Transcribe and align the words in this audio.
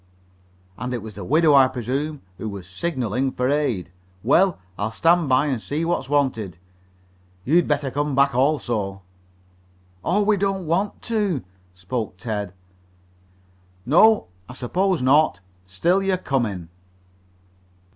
"And 0.79 0.95
it 0.95 1.03
was 1.03 1.13
the 1.13 1.23
widow, 1.23 1.53
I 1.53 1.67
presume, 1.67 2.23
who 2.39 2.49
was 2.49 2.65
signaling 2.67 3.31
for 3.31 3.49
aid. 3.51 3.91
Well, 4.23 4.57
I'll 4.75 4.89
stand 4.89 5.29
by 5.29 5.45
and 5.45 5.61
see 5.61 5.85
what's 5.85 6.09
wanted. 6.09 6.57
You'd 7.45 7.67
better 7.67 7.91
come 7.91 8.15
back 8.15 8.33
also." 8.33 9.03
"Aw, 10.01 10.21
we 10.21 10.37
don't 10.37 10.65
want 10.65 11.03
to," 11.03 11.43
spoke 11.75 12.17
Ted. 12.17 12.51
"No, 13.85 14.25
I 14.49 14.53
suppose 14.53 15.03
not. 15.03 15.39
Still 15.65 16.01
you're 16.01 16.17
coming." 16.17 16.69